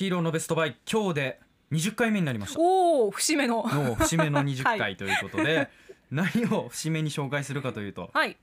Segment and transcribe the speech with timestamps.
[0.00, 1.40] ヒーローのベストバイ今日で
[1.72, 2.58] 20回目になりました。
[2.58, 3.62] おお節目の。
[3.64, 4.78] もう節目の 20はい。
[4.78, 5.68] 回ということで、
[6.10, 8.38] 何を節目に紹介するかというとはい。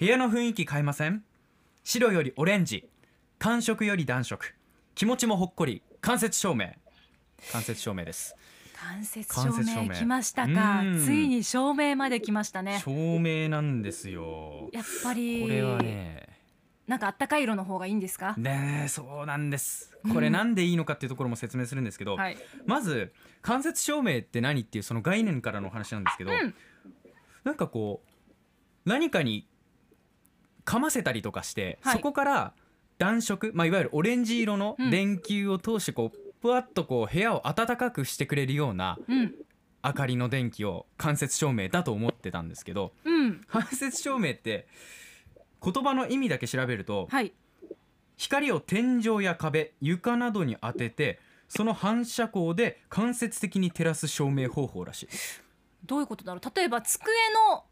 [0.00, 1.22] 部屋の雰囲気変えません？
[1.84, 2.88] 白よりオレンジ
[3.38, 4.44] 寒色より暖色
[4.96, 6.72] 気持ちもほっこり間接照明。
[7.52, 8.34] 間接照明です。
[8.74, 9.94] 間接照明明。
[9.94, 10.80] 来ましたか。
[10.80, 11.04] うん。
[11.04, 12.80] ついに照明まで来ましたね。
[12.84, 14.68] 照明なんですよ。
[14.72, 15.42] やっぱり。
[15.42, 16.29] これはね
[16.90, 18.34] なんかあったかい色の方がいいんですか？
[18.36, 19.96] ねえそうなんです。
[20.12, 22.36] これなんでいいのかっていうところも説明するんですけど、はい。
[22.66, 26.52] まず間接照明って何っていうその概念からのお話なんですけど、うん。
[27.44, 29.46] なんかこう何かに
[30.64, 31.94] かませたりとかして、はい。
[31.94, 32.54] そこから
[32.98, 34.90] 暖色、まあ、いわゆるオレンジ色のうん。
[34.90, 39.34] 電球を通してこうふわっとこう部屋を暖かくしてくれるようなうん。
[39.84, 43.42] 明かりの電気を間接照明だと思ってたんですけどうん。
[43.46, 44.66] 間接照明って
[45.62, 47.32] 言葉の意味だけ調べるとはい。
[48.16, 55.08] 光を天井や壁床などに当ててその反射光で間接的に照らす照明方法らしい。
[55.86, 56.52] どういうことだろう？
[56.54, 57.12] 例えば机
[57.50, 57.64] の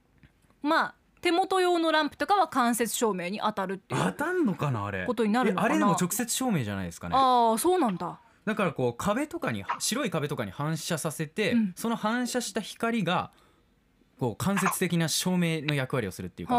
[0.62, 5.04] まあ手元用のランプとかは間接照明に当たるっていう当たんのかなあれ？
[5.06, 7.14] ことになるあれでも直接照明じゃないですかね。
[7.16, 8.18] ああそうなんだ。
[8.44, 11.72] だからこう壁とかに白い壁とかに反射させて、うん。
[11.76, 13.30] その反射した光が
[14.19, 16.55] こう間接的な照明の役割をするっていうか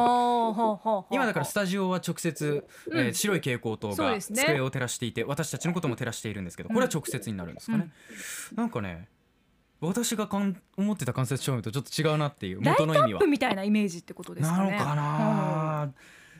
[1.11, 7.91] 今だからスタジオは直接、え白い蛍光灯が机を照らしていて、私たちのことも照らしているんですけどこれは直接になるんですかね、
[8.55, 9.07] なんかね
[9.81, 13.21] 私がかん思ってた間接照明とちょっと違うなっていう元の意味は。
[13.25, 14.71] みたいなイメージってことですかね。
[14.71, 15.93] なのかな、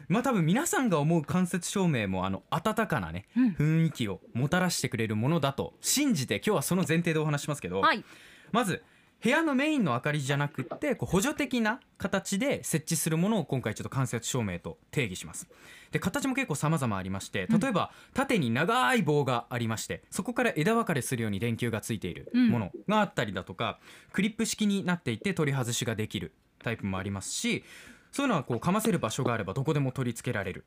[0.09, 3.49] まあ多分皆さんが思う間接照明もあの温かなねうん。
[3.51, 8.03] 雰囲気をもたらしてくれるものだと信じて今日はその前提でお話ししますけど、はい。
[8.51, 8.83] まず
[9.21, 15.47] 部屋のメインの明かりじゃなくってこう補助的な形で設置するものを今回ちょっと間接照明と定義します。
[15.91, 23.79] で形も結構様々ありまして例えば縦に長い棒がありましてそこから枝分かれするように電球がついているものがあったりだとか、
[24.13, 26.33] クリップ式になっていて取り外しができる
[26.63, 27.63] タイプもありますし
[28.11, 30.65] そういうのはこうかませる場所があればどこでも取り付けられる。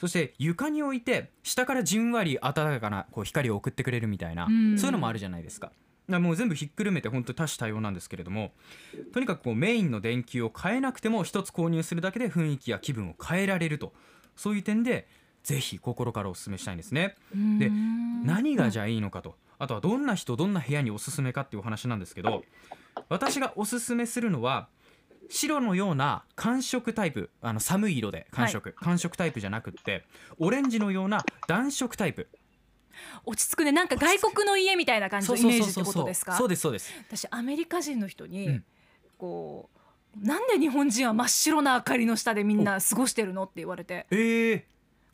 [0.00, 4.78] そして床に置いて下からじんわり暖かなこう光を送ってくれるみたいな、うん。
[4.78, 5.70] そういうのもあるじゃないですか。
[6.08, 8.52] もう全部ひっくるめて本当に多種多様なんですけれども
[9.12, 13.92] とにかくこうメインの電球を変えなくても一つ購入するだけで雰囲気や気分を変えられると。
[14.36, 15.06] そういう点で
[15.42, 17.16] ぜひ心からお勧めしたいんですね。
[17.58, 17.70] で
[18.24, 19.36] 何がじゃあいいのかと。
[19.58, 22.42] あとはどんな人どんな部屋におすすめかっていうお話なんですけど
[23.08, 24.68] 私がおすすめするのは
[25.28, 30.04] 白のような寒色タイプあの寒い色で寒色、寒色タイプじゃなくって
[30.40, 32.28] オレンジのような暖色タイプ
[33.24, 33.72] 落ち着くね。
[33.72, 36.36] なんか外国の家みたいな感じのイメージってことですか？
[36.36, 36.92] そうですそうです。
[37.08, 38.64] 私アメリカ人の人に、うん。
[39.18, 39.70] こ
[40.20, 44.06] うなんで日本人は真っ白な明かりの下でみんな過ごしてるのって言われて。
[44.10, 44.62] えー、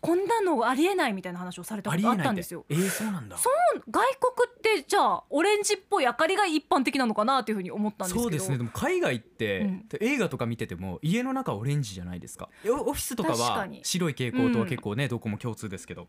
[0.01, 2.65] こんなのありえないみたいな話をされたことあっったんですよ。
[2.69, 3.37] てえー、そうなんだ。
[3.37, 4.03] そう外
[4.35, 8.23] 国ってじゃあオレンジっぽい明かりが一般的なのかなっていうふうに思ったんですけど。
[8.23, 8.59] そうですね。
[8.59, 9.89] でも海外って、うん。
[10.01, 12.49] 映画とか見てても家の中オレンジじゃないですか。
[12.67, 16.09] オオフィスとかは白い蛍光灯は結構ね、どこも共通ですけど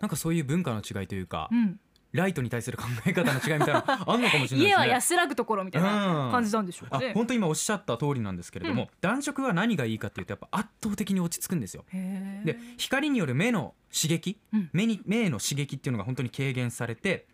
[0.00, 1.80] なんかそういう文化の違いというか、うん、
[2.12, 4.64] ライトに対する考え方の違いみたいなの あんのかもしれないですね。
[4.64, 7.12] 家は安らぐところみたいな感じなんでしょうかあね。
[7.14, 11.84] 本当今おっしゃった通りなんですけれども、暖色は何がいいかっていうとやっぱ圧倒的に落ち着くんですよ。
[11.92, 14.70] で光による目の刺激、うん。
[14.72, 17.26] 目に目への刺激っていうのが本当に軽減されて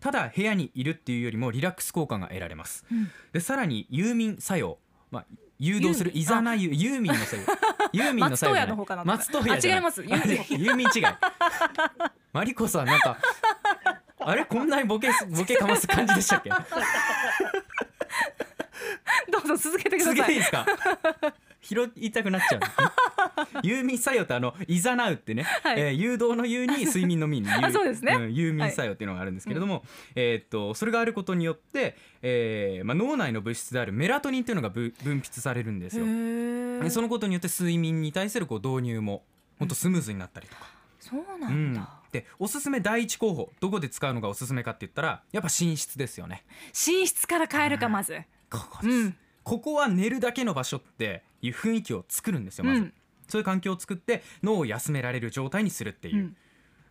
[0.00, 2.84] ただ部屋にいるっていうよりもリラックス効果が得られます。
[2.90, 3.10] うん。
[3.32, 4.78] でさらに誘眠作用、
[5.10, 5.26] まあ、
[5.58, 7.42] 誘導するいざなゆユーミンの作用
[7.92, 10.02] ユーミンの作用じゃない松任谷の方かな松任谷違います。
[10.02, 10.64] ユあーミン。
[10.64, 11.02] ユーミン違い。
[12.32, 13.16] マリコさんなんか
[14.20, 16.50] あれこんなにボケすボケかます感じでしたっけ？
[19.30, 20.26] どうぞ続けてくだ続けさい。
[20.28, 20.66] ていいですか？
[21.62, 22.60] 拾いたくなっちゃう
[23.62, 25.80] 誘眠作用ってあのいざなうってね、はい。
[25.80, 28.16] えー誘導の誘に睡眠の眠に あそうですね。
[28.16, 29.84] ん誘眠作用っていうのがあるんですけれども、
[30.14, 36.04] えーっとそれがあることによって、えーまあ、脳内の物質であるメラトニンっていうのがぶ分泌されるんですよ。
[36.82, 39.24] でそのことによって睡眠に対するこう導入も
[39.58, 40.68] 本当スムーズになったりとか、
[41.00, 41.72] そうなうん。
[41.72, 41.88] んだ。
[42.12, 46.44] でおすすめ第一候補どこで使うのがおすすめかって言ったらやっぱ寝室ですよね。
[46.72, 48.18] 寝室から変えるかまず。
[48.50, 49.16] ここです、うん。
[49.42, 52.94] ここは寝るだけの場所っていう雰囲気を作るんですよまず、うん
[53.28, 56.18] そういう環境を作って脳を休められる状態にするっていう、う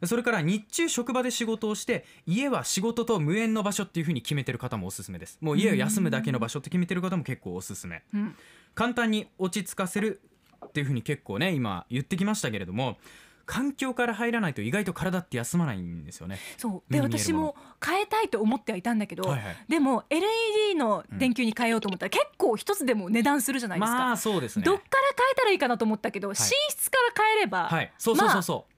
[0.03, 0.07] ん。
[0.07, 5.37] それから日中職場で仕事をして家は仕事と無縁の場所っていうふうに決めてる方もおすすめです。
[5.41, 8.03] もう家を休むだけの場所って決めてる方も結構おすすめ。
[8.13, 8.35] うん。
[8.73, 10.21] 簡単に落ち着かせる
[10.65, 12.97] っていうふうに結構ね今言ってきましたけれども
[13.45, 16.39] 環境から入らないと意外と体って休まないんですよね。
[16.57, 16.93] そう。
[16.93, 19.55] で私も変えたいと思ってはいたんだけど、はいはい。
[19.67, 24.65] でも LED の電球に変えようと思ったら、結構一つでも値段するじゃないですか、まあそうですね。
[24.65, 26.31] どっから変えたらいいかなと思ったけど、い。
[26.31, 26.35] 寝
[26.69, 27.91] 室から変えれば、はい。
[27.97, 28.73] そうそうそうそう、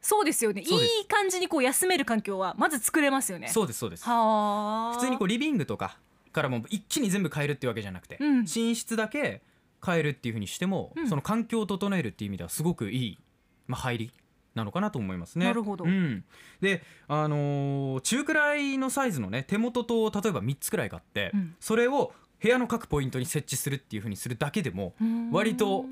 [0.00, 0.62] そうですよね。
[0.62, 0.68] いい
[1.08, 3.48] 感じにこう休める環境はまず作れますよね。
[3.48, 4.04] そうですそうです。
[4.04, 4.94] はあ。
[4.94, 5.96] 普通にこうリビングとか
[6.32, 8.40] からも一気に全部変えるっていうわけじゃなくて、うん。
[8.42, 9.42] 寝室だけ
[9.84, 11.08] 変えるっていうふうにしても、うん。
[11.08, 13.18] その環境を整えるっていう意味ではすごくいい、
[13.66, 14.12] まあ、入り
[14.54, 15.46] なのかなと思いますね。
[15.46, 15.84] なるほど。
[15.84, 16.24] うん、
[16.60, 21.54] で、あのー中くらいのサイズのね手元と例えば3つくらい買って、うん。
[21.60, 22.12] それを
[22.42, 24.94] 部屋の各ポイントに設置するっていうふうにするだけでも
[25.30, 25.84] 割と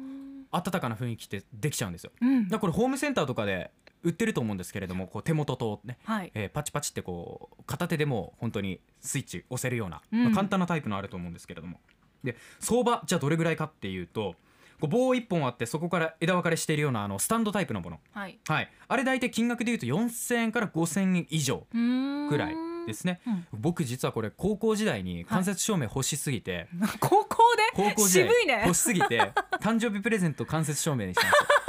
[0.51, 2.11] 温かな雰囲気ってできちゃうんですよ。
[2.21, 2.49] うん。
[2.49, 3.71] だこれホームセンターとかで
[4.03, 6.31] 売ってると思うんですけれどもこう手元とねはい。
[6.35, 10.25] えーパチパチってこう片手でも本当にスイッチ押せるような、うん。
[10.25, 11.81] まあ簡単なタイプのあると思うんですけれども。
[12.25, 14.35] で相場じゃあどれぐらいかっていうと
[14.81, 18.39] こう棒1本あってそこから枝分かれしているようなあのスタンドタイプのもの、はい。
[18.47, 22.55] はい、あれ大体金額でいうと4000円から5000円以上くくらい
[22.87, 23.47] ですね、うん。
[23.53, 26.69] 僕実はこれ高校時代に間接照明欲しすぎて、
[26.99, 27.63] 高校で？
[27.75, 28.63] 高校時代渋いね。
[28.65, 31.61] 欲しすぎて 誕生日プレゼント間接照明にしたんですよ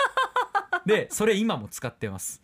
[0.86, 2.42] でそれ今も使ってます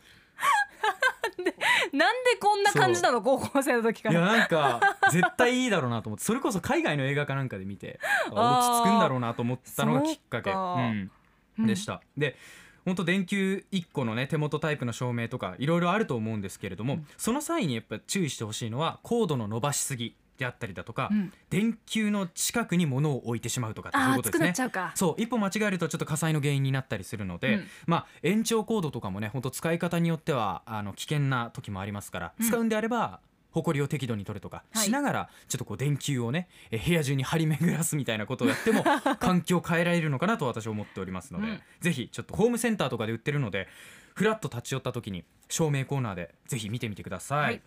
[1.97, 4.19] なんでこんな感じなの高校生の時から。
[4.19, 4.79] いやなんか
[5.11, 7.99] 絶対いいだろうなと思ってそれこそ海外の映画かなんかで見て
[8.31, 12.01] 落ち着くんだろうなと思ったのがきっかけ、うん、でした。
[12.15, 12.37] で
[12.85, 21.33] 本当電球1個のね手元タイプの照明とかいろいろあると思うんですけれども、その際にやっぱ注意してほしいのはコードの伸ばしすぎであったりだとか、うん。
[21.49, 24.69] 電球の近くに物を置いてしまうとかってそういうことですね。
[24.95, 27.67] そう一歩間違えるとちょっと火災の原因になったりするので、うん。
[27.85, 32.47] まあ延長コードとかもね本当使い方によってはあの危険な時もありますから、うん。
[32.47, 33.19] 使うんであれば
[33.51, 34.85] 埃を適度に取るとかはい。
[34.85, 38.83] しながらちょっとこう電球をねえ部屋中に張り巡らすみたいなことをやっても
[39.19, 41.61] 環境を変えられるのかなと私は思っておりますので、うん。
[41.81, 43.67] ぜひちょっとホームセンターとかで売ってるので
[44.13, 47.61] フラッと立ち寄った時に照明コーナーでぜひ見てみてください、はい。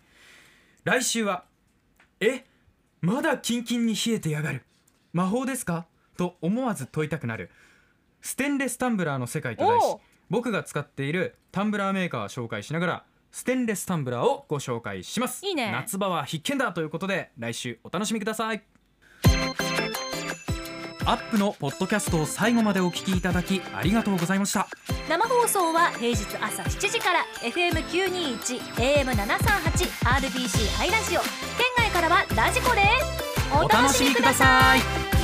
[0.83, 1.45] 来週は
[2.19, 2.45] え？
[3.01, 4.63] まだキンキンに冷えてやがる。
[5.11, 5.87] 魔法ですか？
[6.17, 7.49] と思わず問いたくなる。
[8.21, 9.97] ステンレスタンブラーの世界と題し
[10.29, 15.43] 僕が使っているタンブラーメーカーを紹介しながらステンレスタンブラーをご紹介します。
[15.43, 15.71] いいね。
[15.71, 18.61] 夏場は必見だということで来週お楽しみください。
[21.03, 24.67] アップのポッドキャストを最後までお聞きいただきありがとうございました。
[25.09, 31.21] 生放送は平日朝7時から FM921 AM738 RBC ハイラジオ。
[31.21, 31.29] 県
[31.75, 32.81] 外からはラジコで
[33.53, 35.20] お楽しみください。